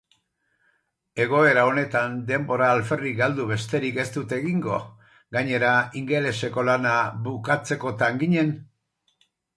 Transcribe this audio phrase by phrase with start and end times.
[1.25, 4.79] Egoera honetan denbora alferrik galdu besterik ez dut egingo,
[5.37, 6.95] gainera ingeleseko lana
[7.29, 8.55] bukatzekotan ginen.